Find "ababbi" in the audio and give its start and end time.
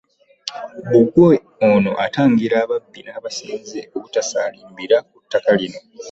2.63-2.99